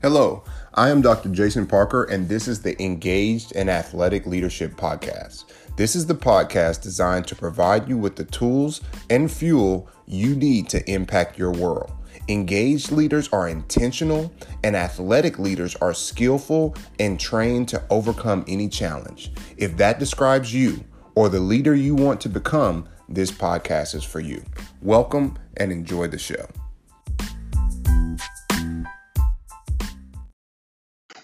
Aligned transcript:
Hello, 0.00 0.44
I 0.74 0.90
am 0.90 1.02
Dr. 1.02 1.28
Jason 1.30 1.66
Parker, 1.66 2.04
and 2.04 2.28
this 2.28 2.46
is 2.46 2.62
the 2.62 2.80
Engaged 2.80 3.52
and 3.56 3.68
Athletic 3.68 4.26
Leadership 4.26 4.76
Podcast. 4.76 5.46
This 5.76 5.96
is 5.96 6.06
the 6.06 6.14
podcast 6.14 6.82
designed 6.82 7.26
to 7.26 7.34
provide 7.34 7.88
you 7.88 7.98
with 7.98 8.14
the 8.14 8.26
tools 8.26 8.80
and 9.10 9.28
fuel 9.28 9.88
you 10.06 10.36
need 10.36 10.68
to 10.68 10.88
impact 10.88 11.36
your 11.36 11.50
world. 11.50 11.90
Engaged 12.28 12.92
leaders 12.92 13.28
are 13.30 13.48
intentional, 13.48 14.32
and 14.62 14.76
athletic 14.76 15.40
leaders 15.40 15.74
are 15.80 15.92
skillful 15.92 16.76
and 17.00 17.18
trained 17.18 17.68
to 17.70 17.82
overcome 17.90 18.44
any 18.46 18.68
challenge. 18.68 19.32
If 19.56 19.76
that 19.78 19.98
describes 19.98 20.54
you 20.54 20.84
or 21.16 21.28
the 21.28 21.40
leader 21.40 21.74
you 21.74 21.96
want 21.96 22.20
to 22.20 22.28
become, 22.28 22.88
this 23.08 23.32
podcast 23.32 23.96
is 23.96 24.04
for 24.04 24.20
you. 24.20 24.44
Welcome 24.80 25.38
and 25.56 25.72
enjoy 25.72 26.06
the 26.06 26.18
show. 26.18 26.46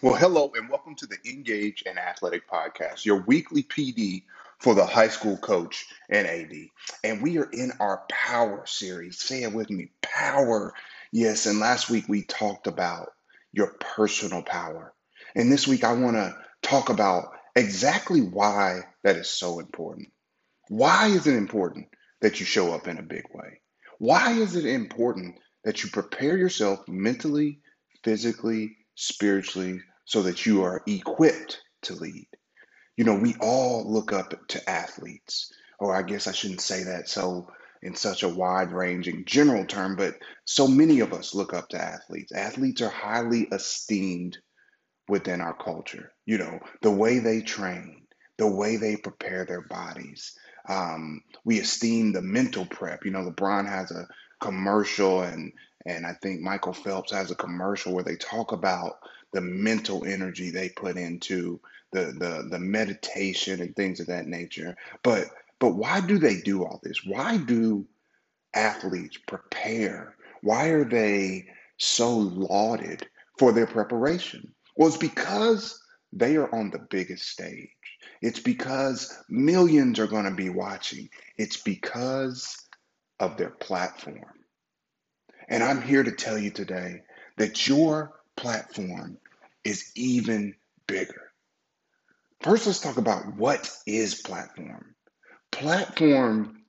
Well, 0.05 0.17
hello, 0.17 0.53
and 0.55 0.69
welcome 0.69 0.97
to 0.97 1.07
the 1.07 1.17
Engage 1.25 1.83
and 1.87 1.99
Athletic 1.99 2.47
Podcast, 2.47 3.07
your 3.07 3.23
weekly 3.23 3.63
PD 3.63 4.25
for 4.59 4.75
the 4.75 4.85
high 4.85 5.09
school 5.09 5.39
coach 5.39 5.87
and 6.11 6.27
AD. 6.27 6.53
And 7.03 7.23
we 7.23 7.39
are 7.39 7.49
in 7.51 7.73
our 7.81 8.05
power 8.11 8.67
series. 8.67 9.19
Say 9.19 9.45
it 9.45 9.55
with 9.55 9.71
me 9.71 9.93
power. 10.03 10.75
Yes, 11.11 11.47
and 11.47 11.59
last 11.59 11.89
week 11.89 12.05
we 12.07 12.23
talked 12.23 12.67
about 12.67 13.15
your 13.51 13.69
personal 13.81 14.43
power. 14.43 14.93
And 15.35 15.51
this 15.51 15.67
week 15.67 15.85
I 15.85 15.95
want 15.95 16.17
to 16.17 16.37
talk 16.61 16.91
about 16.91 17.31
exactly 17.57 18.21
why 18.21 18.81
that 19.05 19.17
is 19.17 19.31
so 19.31 19.59
important. 19.59 20.09
Why 20.69 21.07
is 21.07 21.27
it 21.27 21.35
important 21.35 21.89
that 22.21 22.41
you 22.41 22.45
show 22.45 22.75
up 22.75 22.89
in 22.89 22.99
a 22.99 23.03
big 23.03 23.25
way? 23.33 23.63
Why 23.97 24.33
is 24.33 24.55
it 24.55 24.67
important 24.67 25.37
that 25.65 25.83
you 25.83 25.89
prepare 25.89 26.37
yourself 26.37 26.87
mentally, 26.89 27.61
physically, 28.03 28.77
spiritually, 28.97 29.81
so 30.05 30.23
that 30.23 30.47
you 30.47 30.63
are 30.63 30.83
equipped 30.87 31.61
to 31.83 31.95
lead. 31.95 32.29
You 32.97 33.05
know, 33.05 33.17
we 33.17 33.35
all 33.41 33.91
look 33.91 34.13
up 34.13 34.35
to 34.49 34.71
athletes, 34.71 35.53
or 35.79 35.95
I 35.95 36.03
guess 36.03 36.27
I 36.27 36.33
shouldn't 36.33 36.61
say 36.61 36.85
that 36.85 37.09
so 37.09 37.49
in 37.83 37.95
such 37.95 38.23
a 38.23 38.29
wide 38.29 38.73
ranging 38.73 39.25
general 39.27 39.67
term, 39.67 39.95
but 39.95 40.15
so 40.47 40.67
many 40.67 41.01
of 41.01 41.13
us 41.13 41.35
look 41.35 41.53
up 41.53 41.69
to 41.69 41.81
athletes. 41.81 42.33
Athletes 42.33 42.81
are 42.81 42.89
highly 42.89 43.43
esteemed 43.53 44.39
within 45.07 45.43
our 45.43 45.55
culture. 45.55 46.11
You 46.25 46.39
know, 46.39 46.61
the 46.81 46.91
way 46.91 47.19
they 47.19 47.43
train, 47.43 48.07
the 48.39 48.49
way 48.49 48.77
they 48.77 48.97
prepare 48.97 49.45
their 49.45 49.61
bodies. 49.61 50.33
Um, 50.67 51.21
we 51.45 51.61
esteem 51.61 52.13
the 52.13 52.23
mental 52.23 52.65
prep. 52.65 53.05
You 53.05 53.11
know, 53.11 53.31
LeBron 53.31 53.69
has 53.69 53.91
a 53.91 54.09
commercial 54.41 55.23
and 55.23 55.53
and 55.87 56.07
I 56.07 56.15
think 56.15 56.41
Michael 56.41 56.73
Phelps 56.73 57.13
has 57.13 57.31
a 57.31 57.37
commercial 57.37 57.95
where 57.95 58.05
they 58.05 58.17
talk 58.17 58.53
about 58.53 58.99
the 59.33 59.41
mental 59.41 60.05
energy 60.05 60.51
they 60.51 60.71
put 60.71 60.97
into 60.97 61.61
the 61.93 62.15
the 62.19 62.49
the 62.51 62.59
meditation 62.59 63.61
and 63.61 63.75
things 63.75 64.01
of 64.01 64.07
that 64.07 64.27
nature. 64.27 64.77
But 65.03 65.27
but 65.59 65.75
why 65.75 66.01
do 66.01 66.19
they 66.19 66.41
do 66.41 66.65
all 66.65 66.81
this? 66.83 67.05
Why 67.05 67.37
do 67.37 67.87
athletes 68.55 69.19
prepare? 69.27 70.17
Why 70.43 70.69
are 70.69 70.85
they 70.85 71.47
so 71.79 72.11
lauded 72.17 73.09
for 73.39 73.53
their 73.53 73.67
preparation? 73.67 74.55
Well, 74.77 74.89
it's 74.89 74.97
because 74.97 75.81
they 76.13 76.37
are 76.37 76.53
on 76.55 76.71
the 76.71 76.87
biggest 76.91 77.29
stage. 77.29 77.69
It's 78.23 78.41
because 78.41 79.17
millions 79.29 79.99
are 79.99 80.07
going 80.07 80.25
to 80.25 80.35
be 80.35 80.51
watching. 80.51 81.09
It's 81.37 81.57
because 81.57 82.57
of 83.21 83.37
their 83.37 83.51
platform. 83.51 84.44
And 85.49 85.63
I'm 85.63 85.83
here 85.83 86.03
to 86.03 86.13
tell 86.13 86.39
you 86.39 86.51
today 86.51 87.03
that 87.37 87.69
your 87.69 88.13
platform 88.37 89.19
is 89.65 89.91
even 89.95 90.55
bigger. 90.87 91.31
First, 92.41 92.67
let's 92.67 92.81
talk 92.81 92.99
about 92.99 93.37
what 93.37 93.71
is 93.87 94.15
platform. 94.15 94.95
Platform 95.51 96.65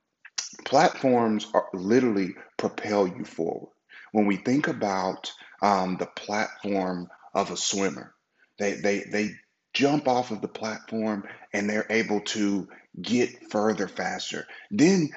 platforms 0.64 1.46
are 1.54 1.68
literally 1.72 2.34
propel 2.56 3.06
you 3.06 3.24
forward. 3.24 3.72
When 4.12 4.26
we 4.26 4.36
think 4.36 4.68
about 4.68 5.32
um, 5.62 5.96
the 5.98 6.06
platform 6.06 7.08
of 7.34 7.50
a 7.50 7.56
swimmer, 7.56 8.14
they, 8.58 8.74
they, 8.74 9.00
they 9.00 9.30
jump 9.74 10.08
off 10.08 10.30
of 10.30 10.40
the 10.40 10.48
platform 10.48 11.24
and 11.52 11.68
they're 11.68 11.86
able 11.90 12.20
to 12.20 12.68
get 13.00 13.50
further 13.50 13.88
faster. 13.88 14.46
Then 14.70 15.10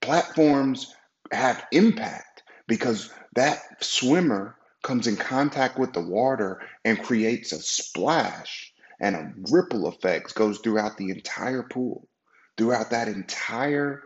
platforms 0.00 0.94
have 1.32 1.66
impact 1.72 2.43
because 2.66 3.10
that 3.34 3.62
swimmer 3.82 4.56
comes 4.82 5.06
in 5.06 5.16
contact 5.16 5.78
with 5.78 5.92
the 5.92 6.00
water 6.00 6.60
and 6.84 7.02
creates 7.02 7.52
a 7.52 7.58
splash 7.60 8.72
and 9.00 9.16
a 9.16 9.32
ripple 9.50 9.88
effects 9.88 10.32
goes 10.32 10.58
throughout 10.58 10.96
the 10.96 11.10
entire 11.10 11.62
pool 11.62 12.08
throughout 12.56 12.90
that 12.90 13.08
entire 13.08 14.02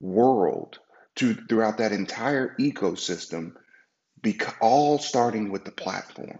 world 0.00 0.78
to 1.16 1.34
throughout 1.48 1.78
that 1.78 1.92
entire 1.92 2.54
ecosystem 2.58 3.52
all 4.60 4.98
starting 4.98 5.50
with 5.50 5.64
the 5.64 5.72
platform 5.72 6.38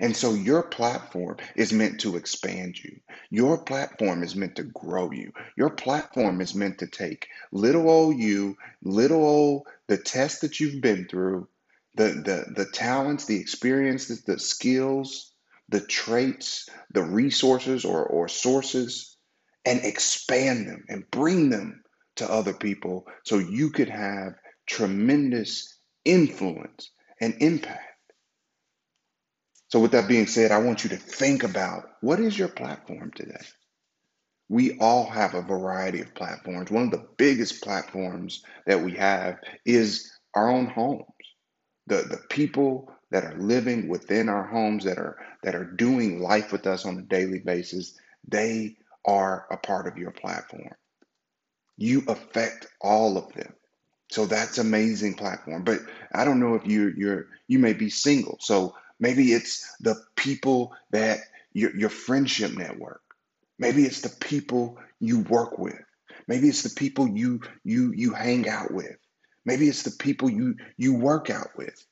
and 0.00 0.16
so 0.16 0.34
your 0.34 0.62
platform 0.64 1.36
is 1.54 1.72
meant 1.72 2.00
to 2.00 2.16
expand 2.16 2.82
you. 2.82 2.98
Your 3.30 3.62
platform 3.62 4.22
is 4.22 4.34
meant 4.34 4.56
to 4.56 4.64
grow 4.64 5.10
you. 5.12 5.32
Your 5.56 5.70
platform 5.70 6.40
is 6.40 6.54
meant 6.54 6.78
to 6.78 6.86
take 6.86 7.28
little 7.52 7.88
old 7.88 8.16
you, 8.16 8.56
little 8.82 9.24
old 9.24 9.66
the 9.86 9.98
test 9.98 10.40
that 10.40 10.58
you've 10.58 10.80
been 10.80 11.06
through, 11.08 11.48
the 11.94 12.08
the 12.08 12.64
the 12.64 12.70
talents, 12.70 13.26
the 13.26 13.38
experiences, 13.40 14.24
the 14.24 14.38
skills, 14.38 15.32
the 15.68 15.80
traits, 15.80 16.68
the 16.92 17.02
resources 17.02 17.84
or 17.84 18.04
or 18.04 18.28
sources 18.28 19.16
and 19.64 19.80
expand 19.84 20.66
them 20.66 20.84
and 20.88 21.10
bring 21.10 21.50
them 21.50 21.82
to 22.16 22.30
other 22.30 22.54
people 22.54 23.06
so 23.24 23.38
you 23.38 23.70
could 23.70 23.88
have 23.88 24.34
tremendous 24.66 25.78
influence 26.04 26.90
and 27.20 27.34
impact. 27.40 27.89
So 29.70 29.80
with 29.80 29.92
that 29.92 30.08
being 30.08 30.26
said, 30.26 30.50
I 30.50 30.58
want 30.58 30.84
you 30.84 30.90
to 30.90 30.96
think 30.96 31.44
about 31.44 31.84
what 32.00 32.20
is 32.20 32.38
your 32.38 32.48
platform 32.48 33.12
today? 33.14 33.44
We 34.48 34.78
all 34.78 35.06
have 35.08 35.34
a 35.34 35.42
variety 35.42 36.00
of 36.00 36.14
platforms. 36.14 36.70
One 36.70 36.84
of 36.84 36.90
the 36.90 37.06
biggest 37.16 37.62
platforms 37.62 38.42
that 38.66 38.82
we 38.82 38.92
have 38.94 39.38
is 39.64 40.10
our 40.34 40.50
own 40.50 40.66
homes. 40.66 41.04
The, 41.86 42.02
the 42.02 42.20
people 42.30 42.92
that 43.12 43.24
are 43.24 43.38
living 43.38 43.88
within 43.88 44.28
our 44.28 44.44
homes 44.44 44.84
that 44.84 44.98
are 44.98 45.18
that 45.42 45.54
are 45.54 45.64
doing 45.64 46.20
life 46.20 46.52
with 46.52 46.66
us 46.66 46.84
on 46.84 46.98
a 46.98 47.02
daily 47.02 47.38
basis 47.38 47.98
they 48.28 48.76
are 49.06 49.46
a 49.50 49.56
part 49.56 49.86
of 49.86 49.96
your 49.96 50.10
platform. 50.10 50.70
You 51.76 52.02
affect 52.08 52.66
all 52.80 53.16
of 53.16 53.32
them. 53.32 53.54
So 54.10 54.26
that's 54.26 54.58
amazing 54.58 55.14
platform. 55.14 55.64
But 55.64 55.80
i 56.12 56.24
don't 56.24 56.40
know 56.40 56.54
if 56.54 56.66
you 56.66 56.92
you're 56.96 57.26
you 57.48 57.58
may 57.58 57.72
be 57.72 57.90
single. 57.90 58.36
So 58.40 58.74
maybe 59.00 59.32
it's 59.32 59.74
the 59.80 59.96
people 60.16 60.72
that 60.90 61.18
your, 61.52 61.76
your 61.76 61.90
friendship 61.90 62.52
network 62.52 63.02
maybe 63.58 63.82
it's 63.82 64.02
the 64.02 64.16
people 64.20 64.78
you 65.00 65.20
work 65.20 65.58
with 65.58 65.82
maybe 66.28 66.48
it's 66.48 66.62
the 66.62 66.70
people 66.70 67.08
you 67.08 67.40
you 67.64 67.92
you 67.92 68.12
hang 68.12 68.48
out 68.48 68.72
with 68.72 68.96
Maybe 69.44 69.68
it's 69.68 69.82
the 69.82 69.90
people 69.90 70.30
you 70.30 70.56
you 70.76 70.94
work 70.94 71.30
out 71.30 71.50
with. 71.56 71.84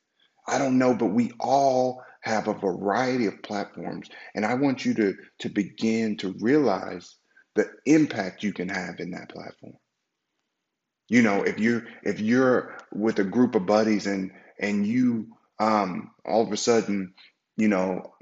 I 0.47 0.57
don't 0.57 0.77
know, 0.77 0.93
but 0.93 1.07
we 1.07 1.31
all 1.39 2.03
have 2.21 2.47
a 2.47 2.53
variety 2.53 3.25
of 3.25 3.41
platforms, 3.43 4.09
and 4.35 4.45
I 4.45 4.53
want 4.55 4.85
you 4.85 4.93
to 4.95 5.15
to 5.39 5.49
begin 5.49 6.17
to 6.17 6.35
realize 6.39 7.15
the 7.55 7.69
impact 7.85 8.43
you 8.43 8.53
can 8.53 8.69
have 8.69 8.99
in 8.99 9.11
that 9.11 9.29
platform. 9.29 9.73
You 11.07 11.23
know, 11.23 11.43
if 11.43 11.59
you're 11.59 11.85
if 12.03 12.19
you're 12.19 12.77
with 12.93 13.19
a 13.19 13.23
group 13.23 13.55
of 13.55 13.65
buddies 13.65 14.05
and 14.05 14.31
and 14.59 14.85
you 14.85 15.27
um, 15.59 16.11
all 16.25 16.43
of 16.43 16.51
a 16.51 16.57
sudden, 16.57 17.13
you 17.57 17.67
know, 17.67 18.13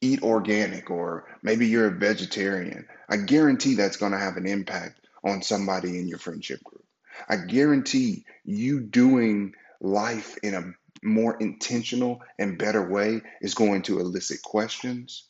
eat 0.00 0.22
organic, 0.22 0.90
or 0.90 1.26
maybe 1.42 1.66
you're 1.66 1.88
a 1.88 1.98
vegetarian, 1.98 2.86
I 3.08 3.16
guarantee 3.18 3.74
that's 3.74 3.96
going 3.96 4.12
to 4.12 4.18
have 4.18 4.36
an 4.36 4.46
impact 4.46 5.00
on 5.24 5.42
somebody 5.42 5.98
in 5.98 6.08
your 6.08 6.18
friendship 6.18 6.62
group. 6.62 6.84
I 7.28 7.36
guarantee 7.36 8.24
you 8.44 8.80
doing 8.80 9.54
life 9.80 10.36
in 10.42 10.54
a 10.54 10.72
more 11.02 11.36
intentional 11.36 12.20
and 12.38 12.58
better 12.58 12.88
way 12.88 13.22
is 13.40 13.54
going 13.54 13.82
to 13.82 14.00
elicit 14.00 14.42
questions. 14.42 15.28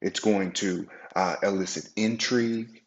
It's 0.00 0.20
going 0.20 0.52
to 0.52 0.88
uh, 1.14 1.36
elicit 1.42 1.88
intrigue. 1.96 2.82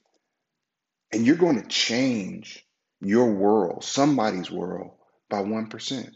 And 1.12 1.26
you're 1.26 1.36
going 1.36 1.62
to 1.62 1.68
change 1.68 2.66
your 3.02 3.32
world, 3.34 3.84
somebody's 3.84 4.50
world, 4.50 4.92
by 5.30 5.44
1%. 5.44 6.12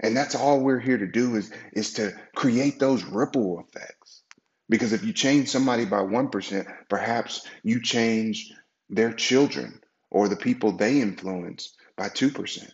And 0.00 0.16
that's 0.16 0.34
all 0.34 0.60
we're 0.60 0.80
here 0.80 0.98
to 0.98 1.06
do 1.06 1.36
is, 1.36 1.50
is 1.72 1.94
to 1.94 2.14
create 2.34 2.78
those 2.78 3.04
ripple 3.04 3.60
effects. 3.60 4.22
Because 4.68 4.92
if 4.92 5.04
you 5.04 5.12
change 5.12 5.48
somebody 5.48 5.84
by 5.84 5.98
1%, 5.98 6.66
perhaps 6.88 7.46
you 7.62 7.80
change 7.80 8.52
their 8.90 9.12
children 9.12 9.80
or 10.10 10.28
the 10.28 10.36
people 10.36 10.72
they 10.72 11.00
influence 11.00 11.74
by 11.96 12.08
2%. 12.08 12.70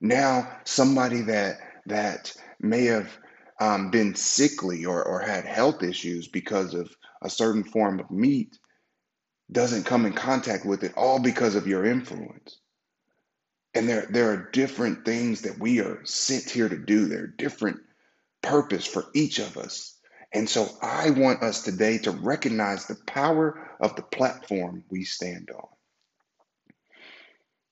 Now, 0.00 0.58
somebody 0.64 1.22
that 1.22 1.58
that 1.86 2.34
may 2.60 2.84
have 2.86 3.16
um, 3.60 3.90
been 3.90 4.14
sickly 4.14 4.84
or, 4.84 5.02
or 5.02 5.20
had 5.20 5.44
health 5.44 5.82
issues 5.82 6.28
because 6.28 6.74
of 6.74 6.90
a 7.22 7.30
certain 7.30 7.64
form 7.64 8.00
of 8.00 8.10
meat 8.10 8.58
doesn't 9.52 9.84
come 9.84 10.06
in 10.06 10.12
contact 10.12 10.64
with 10.64 10.82
it, 10.82 10.94
all 10.96 11.20
because 11.20 11.54
of 11.54 11.66
your 11.66 11.84
influence. 11.84 12.58
And 13.74 13.88
there, 13.88 14.06
there 14.08 14.30
are 14.30 14.50
different 14.52 15.04
things 15.04 15.42
that 15.42 15.58
we 15.58 15.80
are 15.80 16.04
sent 16.04 16.48
here 16.48 16.68
to 16.68 16.78
do. 16.78 17.06
There 17.06 17.24
are 17.24 17.26
different 17.26 17.80
purpose 18.42 18.86
for 18.86 19.04
each 19.14 19.38
of 19.40 19.56
us. 19.56 19.98
And 20.32 20.48
so 20.48 20.68
I 20.82 21.10
want 21.10 21.42
us 21.42 21.62
today 21.62 21.98
to 21.98 22.10
recognize 22.10 22.86
the 22.86 22.96
power 23.06 23.70
of 23.80 23.96
the 23.96 24.02
platform 24.02 24.84
we 24.90 25.04
stand 25.04 25.50
on. 25.50 25.68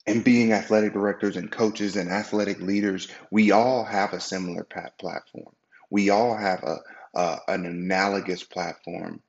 And 0.06 0.24
being 0.24 0.52
athletic 0.52 0.92
directors 0.92 1.36
and 1.36 1.50
coaches 1.50 1.96
and 1.96 2.10
athletic 2.10 2.60
leaders, 2.60 3.08
we 3.30 3.52
all 3.52 3.84
have 3.84 4.12
a 4.12 4.20
similar 4.20 4.64
platform. 4.64 5.54
We 5.90 6.10
all 6.10 6.36
have 6.36 6.64
a, 6.64 6.78
a 7.14 7.38
an 7.48 7.66
analogous 7.66 8.42
platform 8.42 9.22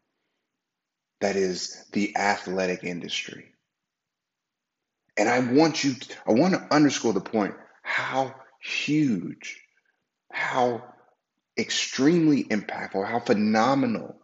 that 1.21 1.35
is 1.35 1.85
the 1.91 2.15
athletic 2.17 2.83
industry. 2.83 3.52
And 5.17 5.29
I 5.29 5.39
want 5.39 5.83
you, 5.83 5.93
to, 5.93 6.15
I 6.27 6.31
want 6.31 6.53
to 6.53 6.75
underscore 6.75 7.13
the 7.13 7.21
point 7.21 7.55
how 7.83 8.33
huge, 8.61 9.61
how 10.31 10.83
extremely 11.57 12.43
impactful, 12.45 13.07
how 13.07 13.19
phenomenal 13.19 14.15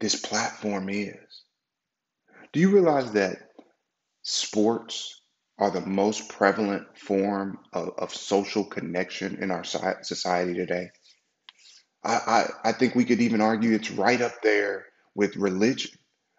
this 0.00 0.14
platform 0.14 0.88
is. 0.88 1.42
Do 2.52 2.60
you 2.60 2.70
realize 2.70 3.12
that 3.12 3.38
sports 4.22 5.20
are 5.58 5.70
the 5.70 5.80
most 5.80 6.28
prevalent 6.28 6.96
form 6.96 7.58
of, 7.72 7.90
of 7.98 8.14
social 8.14 8.64
connection 8.64 9.42
in 9.42 9.50
our 9.50 9.64
society 9.64 10.54
today? 10.54 10.90
I, 12.04 12.14
I, 12.64 12.68
I 12.68 12.72
think 12.72 12.94
we 12.94 13.04
could 13.04 13.20
even 13.20 13.40
argue 13.40 13.74
it's 13.74 13.90
right 13.90 14.20
up 14.20 14.42
there 14.42 14.86
with 15.14 15.36
religion. 15.36 15.90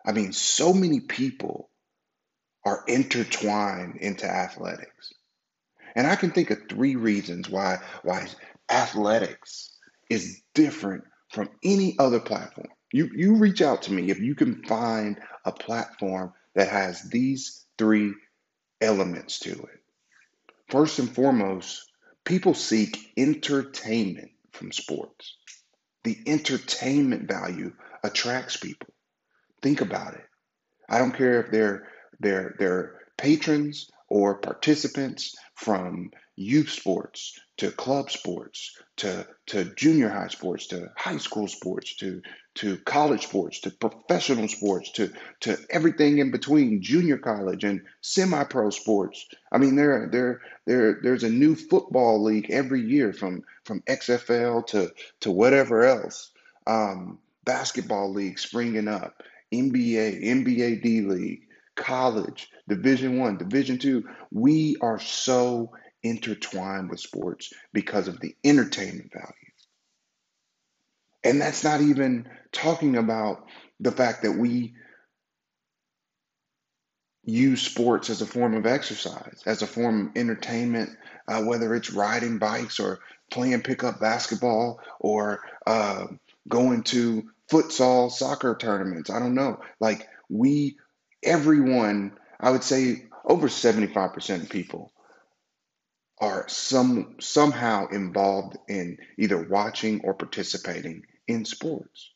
I 0.06 0.14
mean, 0.14 0.32
so 0.32 0.74
many 0.74 1.02
people 1.02 1.70
are 2.66 2.84
intertwined 2.88 3.98
into 3.98 4.26
athletics. 4.26 5.14
And 5.96 6.06
I 6.08 6.16
can 6.16 6.32
think 6.32 6.52
of 6.52 6.60
three 6.70 6.96
reasons 6.96 7.50
why 7.50 7.80
why 8.04 8.28
athletics 8.70 9.76
is 10.10 10.42
different 10.54 11.04
from 11.32 11.50
any 11.64 11.96
other 12.00 12.20
platform. 12.20 12.70
You 12.92 13.10
you 13.16 13.36
reach 13.36 13.62
out 13.62 13.84
to 13.84 13.94
me 13.94 14.10
if 14.10 14.20
you 14.20 14.36
can 14.36 14.64
find 14.64 15.20
a 15.46 15.52
platform 15.52 16.34
that 16.56 16.70
has 16.70 17.02
these 17.04 17.66
three 17.78 18.14
elements 18.82 19.40
to 19.40 19.52
it. 19.52 19.80
First 20.70 21.00
and 21.00 21.10
foremost, 21.10 21.92
people 22.24 22.54
seek 22.54 23.12
entertainment 23.18 24.32
from 24.52 24.72
sports. 24.72 25.38
The 26.04 26.18
entertainment 26.28 27.28
value 27.28 27.74
attracts 28.04 28.58
people. 28.58 28.94
Think 29.62 29.82
about 29.82 30.14
it. 30.14 30.26
I 30.88 31.00
don't 31.00 31.16
care 31.16 31.44
if 31.44 31.52
they're 31.52 31.88
they're 32.20 32.56
they're 32.60 33.00
patrons 33.18 33.90
or 34.08 34.36
participants 34.36 35.36
from 35.56 36.12
youth 36.36 36.70
sports 36.70 37.40
to 37.58 37.70
club 37.72 38.10
sports 38.10 38.78
to 38.96 39.28
to 39.46 39.66
junior 39.76 40.08
high 40.10 40.30
sports 40.30 40.68
to 40.68 40.90
high 40.96 41.18
school 41.18 41.48
sports 41.48 41.96
to 41.98 42.22
to 42.56 42.78
college 42.78 43.24
sports 43.28 43.60
to 43.60 43.72
professional 43.72 44.48
sports 44.48 44.92
to 44.92 45.12
to 45.42 45.58
everything 45.70 46.20
in 46.20 46.32
between 46.32 46.82
junior 46.82 47.18
college 47.18 47.64
and 47.66 47.82
semi-pro 48.02 48.70
sports. 48.70 49.28
I 49.52 49.58
mean 49.58 49.76
there 49.76 50.08
there 50.12 50.42
there 50.66 51.00
there's 51.04 51.24
a 51.24 51.30
new 51.30 51.56
football 51.56 52.24
league 52.24 52.50
every 52.50 52.82
year 52.82 53.12
from 53.12 53.44
from 53.66 53.82
xfl 53.82 54.66
to 54.68 54.92
to 55.22 55.32
whatever 55.32 55.84
else. 55.84 56.32
Um, 56.66 57.20
basketball 57.46 58.14
league 58.14 58.40
springing 58.40 58.88
up 58.88 59.24
nba 59.52 60.24
nba 60.24 60.82
d 60.82 61.02
league 61.02 61.49
college 61.80 62.50
division 62.68 63.18
one 63.18 63.38
division 63.38 63.80
two 63.80 64.04
we 64.32 64.76
are 64.82 65.00
so 65.00 65.72
intertwined 66.04 66.90
with 66.90 67.00
sports 67.00 67.54
because 67.74 68.08
of 68.08 68.20
the 68.20 68.36
entertainment 68.44 69.12
value. 69.12 69.34
And 71.24 71.42
that's 71.42 71.64
not 71.64 71.82
even 71.82 72.30
talking 72.52 72.96
about 72.96 73.46
the 73.80 73.92
fact 73.92 74.24
that 74.24 74.32
we 74.32 74.76
use 77.24 77.62
sports 77.62 78.10
as 78.10 78.22
a 78.22 78.26
form 78.26 78.56
of 78.56 78.66
exercise, 78.66 79.44
as 79.46 79.62
a 79.62 79.68
form 79.68 80.08
of 80.08 80.18
entertainment, 80.18 80.90
uh, 81.28 81.44
whether 81.44 81.76
it's 81.76 81.92
riding 81.92 82.40
bikes 82.40 82.80
or 82.80 83.00
playing 83.30 83.62
pickup 83.62 84.00
basketball 84.00 84.80
or 85.00 85.42
uh, 85.68 86.08
going 86.48 86.84
to 86.84 87.30
futsal 87.52 88.10
soccer 88.10 88.56
tournaments. 88.56 89.10
I 89.10 89.20
don't 89.20 89.36
know. 89.36 89.60
Like 89.80 90.08
we, 90.30 90.78
everyone, 91.24 92.18
I 92.40 92.52
would 92.52 92.64
say 92.64 93.06
over 93.26 93.48
75% 93.48 94.44
of 94.44 94.50
people 94.50 94.92
are 96.20 96.46
some 96.50 97.16
somehow 97.20 97.88
involved 97.88 98.58
in 98.68 98.98
either 99.18 99.42
watching 99.42 100.02
or 100.04 100.14
participating 100.14 101.04
in 101.28 101.46
sports. 101.46 102.12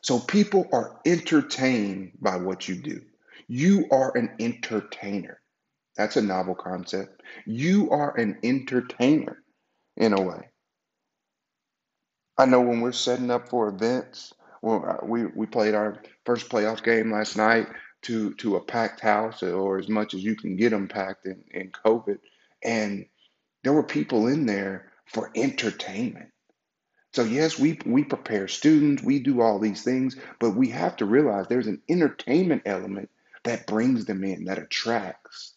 So 0.00 0.18
people 0.18 0.66
are 0.72 1.00
entertained 1.06 2.12
by 2.20 2.36
what 2.36 2.68
you 2.68 2.76
do. 2.76 3.02
You 3.48 3.86
are 3.90 4.16
an 4.16 4.36
entertainer. 4.40 5.40
That's 5.96 6.16
a 6.16 6.22
novel 6.22 6.54
concept. 6.54 7.22
You 7.46 7.90
are 7.90 8.16
an 8.16 8.38
entertainer 8.42 9.42
in 9.96 10.12
a 10.12 10.20
way. 10.20 10.48
I 12.36 12.46
know 12.46 12.60
when 12.60 12.80
we're 12.80 12.92
setting 12.92 13.30
up 13.30 13.48
for 13.48 13.68
events, 13.68 14.32
well, 14.60 14.84
uh, 14.86 15.06
we, 15.06 15.26
we 15.26 15.46
played 15.46 15.74
our 15.74 16.02
first 16.24 16.48
playoff 16.48 16.82
game 16.82 17.12
last 17.12 17.36
night 17.36 17.68
to, 18.04 18.34
to 18.34 18.56
a 18.56 18.60
packed 18.60 19.00
house 19.00 19.42
or 19.42 19.78
as 19.78 19.88
much 19.88 20.14
as 20.14 20.22
you 20.22 20.36
can 20.36 20.56
get 20.56 20.70
them 20.70 20.88
packed 20.88 21.26
in, 21.26 21.42
in 21.50 21.70
COVID. 21.70 22.18
And 22.62 23.06
there 23.62 23.72
were 23.72 23.82
people 23.82 24.26
in 24.26 24.46
there 24.46 24.92
for 25.06 25.30
entertainment. 25.34 26.30
So 27.14 27.22
yes, 27.22 27.58
we 27.58 27.78
we 27.86 28.02
prepare 28.02 28.48
students, 28.48 29.00
we 29.00 29.20
do 29.20 29.40
all 29.40 29.60
these 29.60 29.84
things, 29.84 30.16
but 30.40 30.56
we 30.56 30.70
have 30.70 30.96
to 30.96 31.04
realize 31.04 31.46
there's 31.46 31.68
an 31.68 31.80
entertainment 31.88 32.62
element 32.66 33.08
that 33.44 33.68
brings 33.68 34.04
them 34.04 34.24
in, 34.24 34.46
that 34.46 34.58
attracts. 34.58 35.54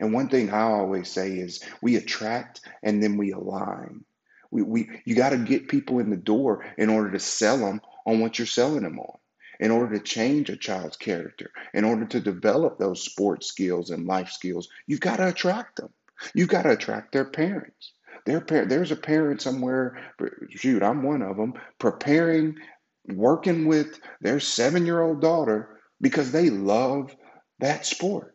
And 0.00 0.12
one 0.12 0.28
thing 0.28 0.50
I 0.50 0.62
always 0.62 1.08
say 1.08 1.32
is 1.34 1.62
we 1.80 1.94
attract 1.96 2.62
and 2.82 3.00
then 3.00 3.16
we 3.16 3.30
align. 3.30 4.04
We, 4.50 4.62
we 4.62 4.90
you 5.04 5.14
got 5.14 5.30
to 5.30 5.38
get 5.38 5.68
people 5.68 6.00
in 6.00 6.10
the 6.10 6.16
door 6.16 6.66
in 6.76 6.88
order 6.88 7.12
to 7.12 7.20
sell 7.20 7.58
them 7.58 7.80
on 8.04 8.18
what 8.18 8.38
you're 8.38 8.46
selling 8.46 8.82
them 8.82 8.98
on. 8.98 9.18
In 9.60 9.70
order 9.70 9.98
to 9.98 10.04
change 10.04 10.50
a 10.50 10.56
child's 10.56 10.96
character, 10.96 11.50
in 11.74 11.84
order 11.84 12.06
to 12.06 12.20
develop 12.20 12.78
those 12.78 13.02
sports 13.02 13.46
skills 13.46 13.90
and 13.90 14.06
life 14.06 14.30
skills, 14.30 14.68
you've 14.86 15.00
got 15.00 15.16
to 15.16 15.28
attract 15.28 15.76
them. 15.76 15.92
You've 16.34 16.48
got 16.48 16.62
to 16.62 16.70
attract 16.70 17.12
their 17.12 17.24
parents. 17.24 17.92
Their 18.24 18.40
par- 18.40 18.66
there's 18.66 18.90
a 18.90 18.96
parent 18.96 19.40
somewhere, 19.40 19.98
shoot, 20.50 20.82
I'm 20.82 21.02
one 21.02 21.22
of 21.22 21.36
them, 21.36 21.54
preparing, 21.78 22.56
working 23.06 23.66
with 23.66 23.98
their 24.20 24.40
seven 24.40 24.84
year 24.86 25.00
old 25.00 25.20
daughter 25.20 25.80
because 26.00 26.30
they 26.30 26.50
love 26.50 27.14
that 27.58 27.86
sport. 27.86 28.34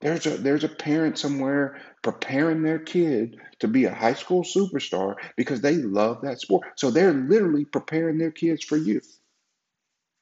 There's 0.00 0.26
a 0.26 0.36
there's 0.36 0.64
a 0.64 0.68
parent 0.68 1.18
somewhere 1.18 1.80
preparing 2.02 2.62
their 2.62 2.78
kid 2.78 3.36
to 3.60 3.68
be 3.68 3.84
a 3.84 3.94
high 3.94 4.14
school 4.14 4.42
superstar 4.42 5.14
because 5.36 5.60
they 5.60 5.76
love 5.76 6.20
that 6.22 6.40
sport. 6.40 6.66
So 6.76 6.90
they're 6.90 7.12
literally 7.12 7.64
preparing 7.64 8.18
their 8.18 8.30
kids 8.30 8.62
for 8.62 8.76
youth. 8.76 9.18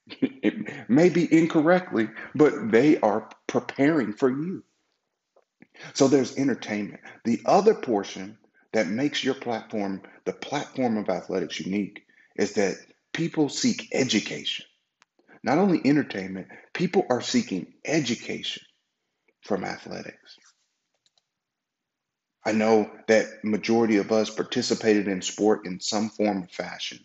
It 0.08 0.90
may 0.90 1.08
be 1.08 1.32
incorrectly, 1.32 2.08
but 2.34 2.70
they 2.70 2.98
are 3.00 3.28
preparing 3.46 4.12
for 4.12 4.30
you. 4.30 4.64
So 5.94 6.08
there's 6.08 6.36
entertainment. 6.36 7.00
The 7.24 7.40
other 7.44 7.74
portion 7.74 8.38
that 8.72 8.88
makes 8.88 9.24
your 9.24 9.34
platform, 9.34 10.02
the 10.24 10.32
platform 10.32 10.96
of 10.96 11.08
athletics, 11.08 11.60
unique 11.60 12.04
is 12.36 12.54
that 12.54 12.76
people 13.12 13.48
seek 13.48 13.88
education. 13.92 14.66
Not 15.42 15.58
only 15.58 15.80
entertainment, 15.84 16.48
people 16.72 17.04
are 17.10 17.20
seeking 17.20 17.74
education 17.84 18.62
from 19.42 19.64
athletics. 19.64 20.38
I 22.44 22.52
know 22.52 22.90
that 23.08 23.44
majority 23.44 23.98
of 23.98 24.10
us 24.10 24.30
participated 24.30 25.08
in 25.08 25.22
sport 25.22 25.66
in 25.66 25.80
some 25.80 26.08
form 26.10 26.42
of 26.44 26.50
fashion 26.50 26.98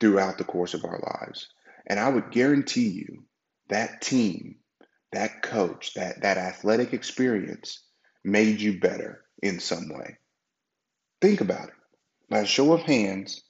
throughout 0.00 0.38
the 0.38 0.44
course 0.44 0.74
of 0.74 0.84
our 0.84 0.98
lives. 0.98 1.48
And 1.90 2.00
I 2.00 2.08
would 2.08 2.30
guarantee 2.30 2.88
you 2.88 3.24
that 3.68 4.00
team 4.00 4.60
that 5.12 5.42
coach, 5.42 5.94
that, 5.94 6.22
that 6.22 6.38
athletic 6.38 6.92
experience 6.92 7.82
made 8.24 8.60
you 8.60 8.78
better 8.78 9.22
in 9.42 9.60
some 9.60 9.88
way. 9.88 10.16
Think 11.20 11.40
about 11.40 11.68
it. 11.68 11.74
By 12.28 12.40
a 12.40 12.46
show 12.46 12.72
of 12.72 12.82
hands, 12.82 13.42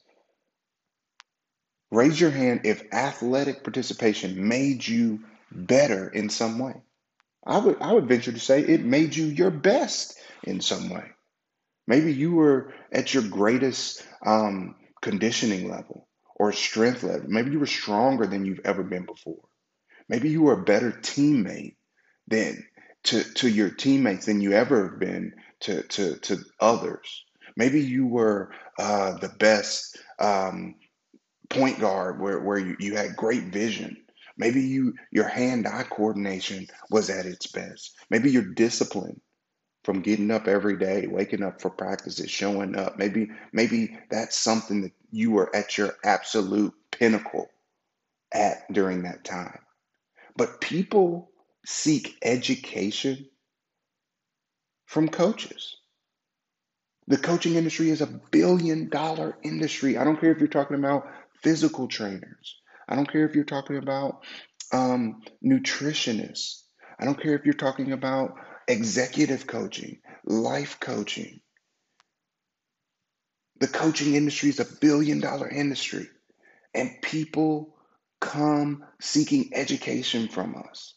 raise 1.90 2.18
your 2.18 2.30
hand 2.30 2.62
if 2.64 2.82
athletic 2.92 3.62
participation 3.62 4.48
made 4.48 4.86
you 4.86 5.20
better 5.52 6.08
in 6.08 6.30
some 6.30 6.58
way. 6.58 6.82
I 7.46 7.58
would 7.58 7.80
I 7.80 7.92
would 7.92 8.08
venture 8.08 8.32
to 8.32 8.40
say 8.40 8.60
it 8.60 8.84
made 8.84 9.16
you 9.16 9.24
your 9.26 9.50
best 9.50 10.18
in 10.44 10.60
some 10.60 10.88
way. 10.88 11.04
Maybe 11.86 12.12
you 12.12 12.32
were 12.32 12.72
at 12.92 13.12
your 13.12 13.24
greatest 13.24 14.06
um, 14.24 14.76
conditioning 15.02 15.68
level 15.68 16.06
or 16.40 16.52
strength 16.54 17.02
level. 17.02 17.28
Maybe 17.28 17.50
you 17.50 17.58
were 17.58 17.66
stronger 17.66 18.26
than 18.26 18.46
you've 18.46 18.64
ever 18.64 18.82
been 18.82 19.04
before. 19.04 19.44
Maybe 20.08 20.30
you 20.30 20.40
were 20.40 20.54
a 20.54 20.64
better 20.64 20.90
teammate 20.90 21.76
than 22.28 22.64
to, 23.04 23.22
to 23.34 23.46
your 23.46 23.68
teammates 23.68 24.24
than 24.24 24.40
you 24.40 24.52
ever 24.52 24.88
have 24.88 24.98
been 24.98 25.34
to, 25.60 25.82
to, 25.82 26.16
to 26.20 26.38
others. 26.58 27.26
Maybe 27.58 27.82
you 27.82 28.06
were 28.06 28.52
uh, 28.78 29.18
the 29.18 29.28
best 29.28 29.98
um, 30.18 30.76
point 31.50 31.78
guard 31.78 32.18
where, 32.18 32.40
where 32.40 32.58
you, 32.58 32.74
you 32.78 32.96
had 32.96 33.16
great 33.16 33.52
vision. 33.52 33.98
Maybe 34.38 34.62
you 34.62 34.94
your 35.12 35.28
hand-eye 35.28 35.88
coordination 35.90 36.68
was 36.90 37.10
at 37.10 37.26
its 37.26 37.48
best. 37.48 37.94
Maybe 38.08 38.30
your 38.30 38.54
discipline 38.54 39.20
from 39.84 40.02
getting 40.02 40.30
up 40.30 40.46
every 40.46 40.76
day, 40.76 41.06
waking 41.06 41.42
up 41.42 41.60
for 41.60 41.70
practices, 41.70 42.30
showing 42.30 42.76
up. 42.76 42.98
Maybe 42.98 43.30
maybe 43.52 43.98
that's 44.10 44.36
something 44.36 44.82
that 44.82 44.92
you 45.10 45.32
were 45.32 45.54
at 45.54 45.78
your 45.78 45.94
absolute 46.04 46.74
pinnacle 46.90 47.48
at 48.32 48.70
during 48.72 49.02
that 49.02 49.24
time. 49.24 49.58
But 50.36 50.60
people 50.60 51.30
seek 51.66 52.16
education 52.22 53.28
from 54.86 55.08
coaches. 55.08 55.76
The 57.06 57.18
coaching 57.18 57.54
industry 57.54 57.90
is 57.90 58.00
a 58.00 58.20
billion 58.30 58.88
dollar 58.88 59.36
industry. 59.42 59.96
I 59.96 60.04
don't 60.04 60.20
care 60.20 60.32
if 60.32 60.38
you're 60.38 60.48
talking 60.48 60.76
about 60.78 61.08
physical 61.42 61.88
trainers. 61.88 62.56
I 62.88 62.96
don't 62.96 63.10
care 63.10 63.24
if 63.24 63.34
you're 63.34 63.44
talking 63.44 63.76
about 63.78 64.22
um, 64.72 65.22
nutritionists. 65.44 66.62
I 66.98 67.04
don't 67.04 67.20
care 67.20 67.34
if 67.34 67.44
you're 67.44 67.54
talking 67.54 67.92
about 67.92 68.34
executive 68.68 69.46
coaching, 69.46 70.00
life 70.24 70.78
coaching. 70.80 71.40
The 73.60 73.68
coaching 73.68 74.14
industry 74.14 74.48
is 74.50 74.60
a 74.60 74.76
billion 74.80 75.20
dollar 75.20 75.48
industry, 75.48 76.08
and 76.74 76.90
people 77.02 77.76
come 78.20 78.84
seeking 79.00 79.50
education 79.54 80.28
from 80.28 80.56
us. 80.56 80.94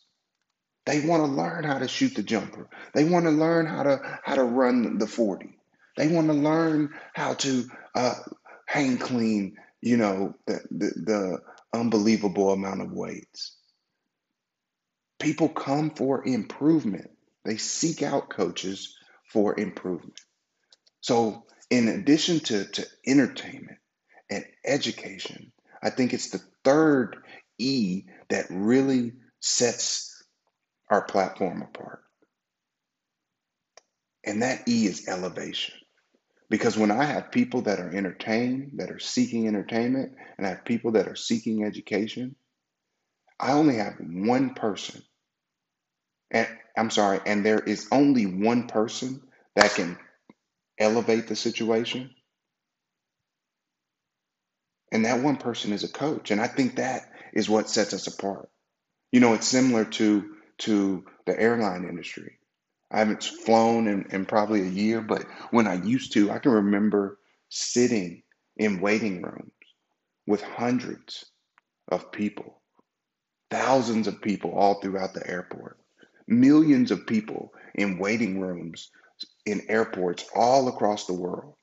They 0.85 1.05
want 1.05 1.25
to 1.25 1.31
learn 1.31 1.63
how 1.63 1.79
to 1.79 1.87
shoot 1.87 2.15
the 2.15 2.23
jumper. 2.23 2.69
They 2.93 3.05
want 3.05 3.25
to 3.25 3.31
learn 3.31 3.65
how 3.65 3.83
to 3.83 4.19
how 4.23 4.35
to 4.35 4.43
run 4.43 4.97
the 4.97 5.07
40. 5.07 5.57
They 5.97 6.07
want 6.07 6.27
to 6.27 6.33
learn 6.33 6.89
how 7.13 7.35
to 7.35 7.65
uh, 7.95 8.15
hang 8.67 8.97
clean, 8.97 9.55
you 9.81 9.97
know, 9.97 10.33
the, 10.47 10.59
the, 10.71 10.87
the 10.95 11.39
unbelievable 11.73 12.51
amount 12.51 12.81
of 12.81 12.91
weights. 12.91 13.55
People 15.19 15.49
come 15.49 15.91
for 15.91 16.25
improvement. 16.25 17.11
They 17.45 17.57
seek 17.57 18.01
out 18.01 18.29
coaches 18.29 18.95
for 19.31 19.59
improvement. 19.59 20.19
So, 21.01 21.45
in 21.69 21.87
addition 21.87 22.39
to, 22.41 22.65
to 22.65 22.85
entertainment 23.05 23.79
and 24.29 24.45
education, 24.65 25.51
I 25.81 25.89
think 25.89 26.13
it's 26.13 26.29
the 26.29 26.41
third 26.63 27.17
E 27.57 28.03
that 28.29 28.45
really 28.49 29.13
sets 29.39 30.23
our 30.89 31.03
platform 31.03 31.61
apart. 31.61 32.03
And 34.23 34.41
that 34.41 34.67
E 34.67 34.85
is 34.85 35.07
elevation. 35.07 35.75
Because 36.49 36.77
when 36.77 36.91
I 36.91 37.03
have 37.03 37.31
people 37.31 37.63
that 37.63 37.79
are 37.79 37.89
entertained, 37.89 38.73
that 38.75 38.91
are 38.91 38.99
seeking 38.99 39.47
entertainment, 39.47 40.13
and 40.37 40.45
I 40.45 40.51
have 40.51 40.65
people 40.65 40.91
that 40.91 41.07
are 41.07 41.15
seeking 41.15 41.63
education, 41.65 42.35
I 43.39 43.53
only 43.53 43.75
have 43.77 43.95
one 43.99 44.53
person. 44.53 45.01
And 46.33 46.47
I'm 46.75 46.89
sorry, 46.89 47.19
and 47.25 47.45
there 47.45 47.59
is 47.59 47.87
only 47.91 48.25
one 48.25 48.67
person 48.67 49.21
that 49.55 49.75
can 49.75 49.97
elevate 50.79 51.27
the 51.27 51.35
situation. 51.35 52.09
And 54.91 55.05
that 55.05 55.23
one 55.23 55.37
person 55.37 55.73
is 55.73 55.83
a 55.83 55.91
coach. 55.91 56.31
And 56.31 56.41
I 56.41 56.47
think 56.47 56.75
that 56.75 57.11
is 57.33 57.49
what 57.49 57.69
sets 57.69 57.93
us 57.93 58.07
apart. 58.07 58.49
You 59.11 59.19
know, 59.19 59.33
it's 59.33 59.47
similar 59.47 59.85
to 59.85 60.35
to 60.59 61.05
the 61.25 61.39
airline 61.39 61.85
industry. 61.85 62.37
I 62.91 62.99
haven't 62.99 63.23
flown 63.23 63.87
in, 63.87 64.05
in 64.11 64.25
probably 64.25 64.61
a 64.61 64.69
year, 64.69 65.01
but 65.01 65.25
when 65.49 65.67
I 65.67 65.81
used 65.83 66.13
to, 66.13 66.31
I 66.31 66.37
can 66.39 66.51
remember 66.51 67.17
sitting 67.49 68.21
in 68.55 68.81
waiting 68.81 69.23
rooms 69.23 69.51
with 70.27 70.43
hundreds 70.43 71.25
of 71.89 72.11
people, 72.11 72.61
thousands 73.49 74.07
of 74.07 74.21
people 74.21 74.51
all 74.51 74.75
throughout 74.75 75.15
the 75.15 75.27
airport, 75.27 75.79
millions 76.39 76.91
of 76.91 77.07
people 77.07 77.53
in 77.75 77.97
waiting 77.97 78.39
rooms 78.39 78.89
in 79.45 79.61
airports 79.69 80.25
all 80.35 80.67
across 80.67 81.05
the 81.05 81.13
world. 81.13 81.55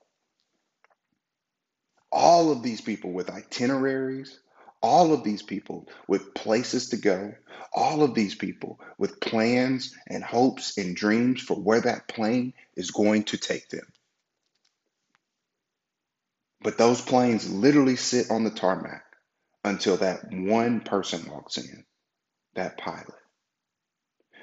All 2.13 2.51
of 2.51 2.63
these 2.63 2.81
people 2.81 3.13
with 3.13 3.31
itineraries, 3.31 4.39
all 4.83 5.13
of 5.13 5.23
these 5.23 5.43
people 5.43 5.89
with 6.09 6.35
places 6.35 6.89
to 6.91 6.97
go, 6.97 7.35
all 7.73 8.03
of 8.03 8.15
these 8.15 8.35
people 8.35 8.81
with 8.99 9.21
plans 9.21 9.95
and 10.09 10.25
hopes 10.25 10.79
and 10.79 10.97
dreams 10.97 11.41
for 11.43 11.55
where 11.55 11.81
that 11.83 12.09
plane 12.09 12.55
is 12.77 12.91
going 12.91 13.25
to 13.25 13.37
take 13.37 13.69
them. 13.69 13.87
But 16.63 16.79
those 16.79 17.01
planes 17.01 17.51
literally 17.51 17.97
sit 17.97 18.31
on 18.31 18.45
the 18.45 18.51
tarmac 18.51 19.05
until 19.65 19.97
that 19.99 20.31
one 20.31 20.81
person 20.81 21.31
walks 21.31 21.59
in, 21.59 21.85
that 22.55 22.79
pilot. 22.79 23.20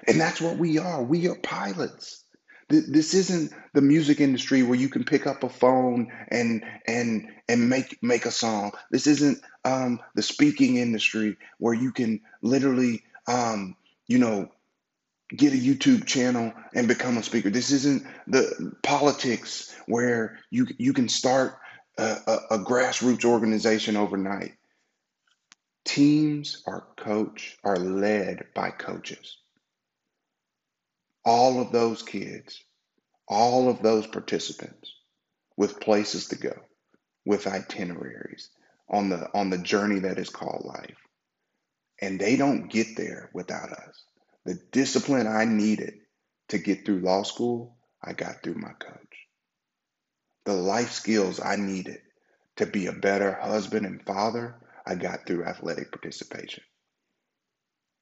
And 0.08 0.20
that's 0.20 0.42
what 0.42 0.58
we 0.58 0.78
are. 0.78 1.04
We 1.04 1.28
are 1.28 1.36
pilots. 1.36 2.24
This 2.70 3.14
isn't 3.14 3.54
the 3.74 3.82
music 3.82 4.20
industry 4.20 4.62
where 4.62 4.78
you 4.78 4.90
can 4.90 5.06
pick 5.06 5.26
up 5.26 5.44
a 5.44 5.50
phone 5.50 6.12
and 6.28 6.66
and 6.86 7.30
and 7.48 7.70
make 7.70 7.98
make 8.04 8.26
a 8.26 8.32
song. 8.32 8.74
This 8.92 9.08
isn't 9.08 9.42
um, 9.64 10.02
the 10.16 10.22
speaking 10.22 10.76
industry 10.76 11.38
where 11.60 11.74
you 11.74 11.94
can 11.94 12.20
literally 12.42 13.04
um, 13.26 13.78
you 14.08 14.18
know 14.18 14.52
get 15.30 15.54
a 15.54 15.58
YouTube 15.58 16.06
channel 16.06 16.52
and 16.74 16.90
become 16.90 17.18
a 17.18 17.24
speaker. 17.24 17.50
This 17.50 17.72
isn't 17.72 18.06
the 18.28 18.74
politics 18.84 19.74
where 19.86 20.38
you 20.50 20.68
you 20.78 20.92
can 20.92 21.08
start 21.08 21.60
a, 21.98 22.18
a, 22.28 22.38
a 22.56 22.60
grassroots 22.60 23.24
organization 23.24 23.96
overnight. 23.96 24.56
Teams 25.86 26.64
are 26.68 26.86
coach 26.98 27.58
are 27.64 27.78
led 27.78 28.48
by 28.54 28.72
coaches 28.72 29.38
all 31.28 31.60
of 31.60 31.74
those 31.74 32.04
kids, 32.04 32.64
all 33.28 33.70
of 33.70 33.82
those 33.82 34.08
participants 34.08 34.90
with 35.58 35.82
places 35.82 36.30
to 36.30 36.38
go, 36.38 36.56
with 37.26 37.46
itineraries 37.46 38.50
on 38.90 39.10
the 39.10 39.30
on 39.34 39.50
the 39.50 39.58
journey 39.58 40.00
that 40.00 40.20
is 40.20 40.30
called 40.30 40.64
life. 40.64 40.96
And 42.02 42.18
they 42.18 42.38
don't 42.38 42.70
get 42.70 42.96
there 42.96 43.30
without 43.34 43.74
us. 43.74 44.04
The 44.46 44.58
discipline 44.72 45.28
I 45.28 45.44
needed 45.44 45.96
to 46.50 46.58
get 46.60 46.86
through 46.86 47.02
law 47.02 47.24
school, 47.24 47.76
I 48.02 48.14
got 48.14 48.42
through 48.42 48.56
my 48.56 48.72
coach. 48.80 49.18
The 50.46 50.54
life 50.54 50.94
skills 50.94 51.42
I 51.44 51.58
needed 51.58 52.00
to 52.56 52.66
be 52.66 52.88
a 52.88 52.94
better 52.94 53.34
husband 53.34 53.86
and 53.86 54.02
father, 54.06 54.56
I 54.86 54.96
got 54.96 55.28
through 55.28 55.44
athletic 55.44 55.92
participation. 55.92 56.64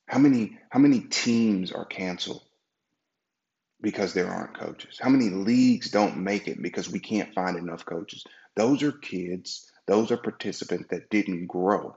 How 0.07 0.19
many 0.19 0.59
how 0.69 0.79
many 0.79 0.99
teams 0.99 1.71
are 1.71 1.85
canceled 1.85 2.43
because 3.81 4.13
there 4.13 4.29
aren't 4.29 4.57
coaches? 4.57 4.99
How 5.01 5.09
many 5.09 5.29
leagues 5.29 5.91
don't 5.91 6.17
make 6.17 6.47
it 6.47 6.61
because 6.61 6.89
we 6.89 6.99
can't 6.99 7.33
find 7.33 7.57
enough 7.57 7.85
coaches? 7.85 8.23
Those 8.55 8.83
are 8.83 8.91
kids, 8.91 9.69
those 9.87 10.11
are 10.11 10.17
participants 10.17 10.87
that 10.89 11.09
didn't 11.09 11.47
grow 11.47 11.95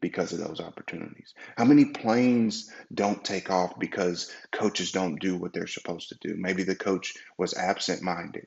because 0.00 0.32
of 0.32 0.38
those 0.38 0.60
opportunities. 0.60 1.34
How 1.56 1.64
many 1.64 1.86
planes 1.86 2.70
don't 2.94 3.24
take 3.24 3.50
off 3.50 3.78
because 3.78 4.32
coaches 4.52 4.92
don't 4.92 5.20
do 5.20 5.36
what 5.36 5.52
they're 5.52 5.66
supposed 5.66 6.10
to 6.10 6.18
do? 6.20 6.36
Maybe 6.36 6.62
the 6.62 6.76
coach 6.76 7.14
was 7.36 7.54
absent 7.54 8.02
minded. 8.02 8.46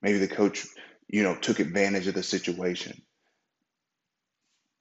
Maybe 0.00 0.18
the 0.18 0.28
coach, 0.28 0.66
you 1.08 1.22
know, 1.22 1.36
took 1.36 1.60
advantage 1.60 2.06
of 2.06 2.14
the 2.14 2.22
situation. 2.22 3.02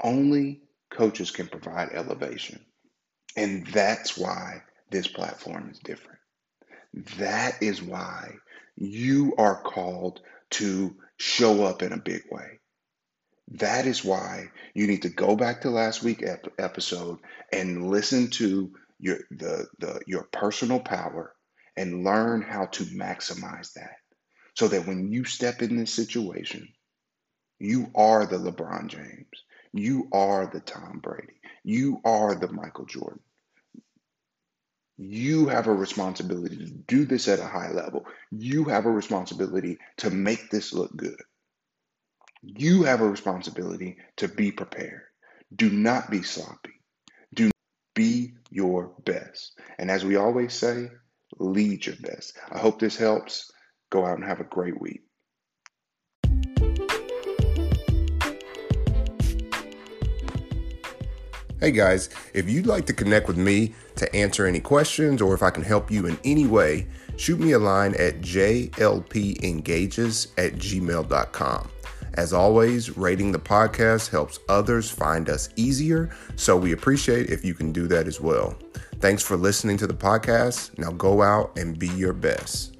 Only 0.01 0.61
coaches 0.89 1.31
can 1.31 1.47
provide 1.47 1.89
elevation. 1.91 2.63
And 3.35 3.67
that's 3.67 4.17
why 4.17 4.63
this 4.89 5.07
platform 5.07 5.69
is 5.71 5.79
different. 5.79 6.19
That 7.17 7.61
is 7.61 7.81
why 7.81 8.35
you 8.75 9.35
are 9.37 9.61
called 9.61 10.21
to 10.51 10.95
show 11.17 11.63
up 11.63 11.81
in 11.83 11.91
a 11.91 11.97
big 11.97 12.23
way. 12.31 12.59
That 13.51 13.85
is 13.85 14.03
why 14.03 14.49
you 14.73 14.87
need 14.87 15.03
to 15.03 15.09
go 15.09 15.35
back 15.35 15.61
to 15.61 15.69
last 15.69 16.03
week's 16.03 16.27
episode 16.57 17.19
and 17.51 17.89
listen 17.89 18.29
to 18.31 18.73
your 18.99 19.19
the, 19.29 19.67
the 19.79 20.01
your 20.07 20.23
personal 20.23 20.79
power 20.79 21.33
and 21.75 22.03
learn 22.03 22.41
how 22.41 22.65
to 22.65 22.83
maximize 22.85 23.73
that. 23.73 23.97
So 24.55 24.67
that 24.69 24.87
when 24.87 25.11
you 25.11 25.23
step 25.23 25.61
in 25.61 25.77
this 25.77 25.93
situation, 25.93 26.67
you 27.59 27.91
are 27.93 28.25
the 28.25 28.37
LeBron 28.37 28.87
James. 28.87 29.43
You 29.71 30.09
are 30.11 30.47
the 30.47 30.61
Tom 30.61 30.99
Brady. 30.99 31.39
You 31.63 32.01
are 32.03 32.33
the 32.33 32.51
Michael 32.51 32.85
Jordan. 32.85 33.19
You 34.99 35.47
have 35.47 35.67
a 35.67 35.73
responsibility 35.73 36.57
to 36.57 36.65
do 36.65 37.05
this 37.05 37.27
at 37.27 37.37
a 37.37 37.45
high 37.45 37.69
level. 37.69 38.05
You 38.31 38.65
have 38.65 38.87
a 38.87 38.91
responsibility 38.91 39.77
to 39.97 40.09
make 40.09 40.49
this 40.49 40.73
look 40.73 40.95
good. 40.97 41.21
You 42.41 42.81
have 42.83 43.01
a 43.01 43.07
responsibility 43.07 43.97
to 44.17 44.27
be 44.27 44.51
prepared. 44.51 45.03
Do 45.55 45.69
not 45.69 46.09
be 46.09 46.23
sloppy. 46.23 46.81
Do 47.35 47.51
be 47.93 48.33
your 48.49 48.95
best. 49.05 49.59
And 49.77 49.91
as 49.91 50.03
we 50.03 50.15
always 50.15 50.55
say, 50.55 50.89
lead 51.37 51.85
your 51.85 51.97
best. 51.97 52.35
I 52.51 52.57
hope 52.57 52.79
this 52.79 52.97
helps. 52.97 53.51
Go 53.91 54.03
out 54.03 54.17
and 54.17 54.25
have 54.25 54.39
a 54.39 54.45
great 54.45 54.81
week. 54.81 55.01
Hey 61.59 61.71
guys, 61.71 62.09
if 62.33 62.49
you'd 62.49 62.67
like 62.67 62.85
to 62.85 62.93
connect 62.93 63.27
with 63.27 63.37
me 63.37 63.73
to 63.97 64.15
answer 64.15 64.45
any 64.45 64.59
questions 64.59 65.21
or 65.21 65.33
if 65.33 65.43
I 65.43 65.49
can 65.49 65.63
help 65.63 65.91
you 65.91 66.05
in 66.05 66.17
any 66.23 66.47
way, 66.47 66.87
shoot 67.17 67.39
me 67.39 67.51
a 67.51 67.59
line 67.59 67.93
at 67.95 68.21
jlpengages 68.21 68.77
at 70.37 70.53
gmail.com. 70.53 71.69
As 72.13 72.33
always, 72.33 72.97
rating 72.97 73.31
the 73.31 73.39
podcast 73.39 74.09
helps 74.09 74.39
others 74.49 74.89
find 74.89 75.29
us 75.29 75.49
easier, 75.55 76.09
so 76.35 76.57
we 76.57 76.71
appreciate 76.71 77.29
if 77.29 77.45
you 77.45 77.53
can 77.53 77.71
do 77.71 77.85
that 77.87 78.07
as 78.07 78.19
well. 78.19 78.57
Thanks 78.99 79.21
for 79.21 79.37
listening 79.37 79.77
to 79.77 79.87
the 79.87 79.93
podcast. 79.93 80.75
Now 80.79 80.91
go 80.91 81.21
out 81.21 81.55
and 81.57 81.77
be 81.77 81.89
your 81.89 82.13
best. 82.13 82.76